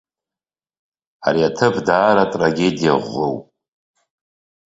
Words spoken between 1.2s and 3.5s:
Ари аҭыԥ даара трагедиа ӷәӷәоуп.